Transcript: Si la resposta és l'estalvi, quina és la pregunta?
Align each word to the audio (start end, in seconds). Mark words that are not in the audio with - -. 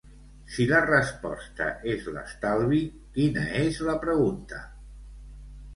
Si 0.53 0.63
la 0.69 0.79
resposta 0.85 1.67
és 1.93 2.09
l'estalvi, 2.15 2.81
quina 3.19 3.45
és 3.65 3.79
la 3.91 3.97
pregunta? 4.09 4.65